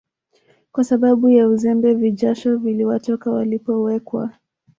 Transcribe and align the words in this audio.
kwa 0.71 0.83
sababu 0.83 1.29
ya 1.29 1.47
uzembe 1.47 1.93
vijasho 1.93 2.57
viliwatoka 2.57 3.31
walipowekwa 3.31 4.31